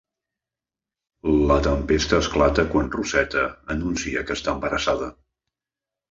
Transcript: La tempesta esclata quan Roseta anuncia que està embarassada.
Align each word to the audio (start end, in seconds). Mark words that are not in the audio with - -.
La 1.49 1.57
tempesta 1.67 2.21
esclata 2.25 2.65
quan 2.71 2.89
Roseta 2.95 3.43
anuncia 3.75 4.23
que 4.31 4.37
està 4.39 4.55
embarassada. 4.55 5.11